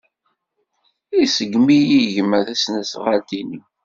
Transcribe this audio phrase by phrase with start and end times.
[1.23, 3.61] Iṣeggem-iyi gma tasnasɣalt-inu.